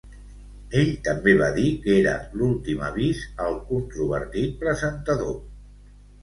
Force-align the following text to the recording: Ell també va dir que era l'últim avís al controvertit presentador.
Ell 0.83 0.87
també 1.07 1.35
va 1.41 1.49
dir 1.57 1.65
que 1.83 1.93
era 1.97 2.13
l'últim 2.41 2.81
avís 2.87 3.21
al 3.45 3.59
controvertit 3.69 4.57
presentador. 4.65 5.39